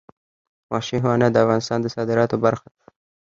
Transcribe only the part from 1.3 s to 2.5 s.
د افغانستان د صادراتو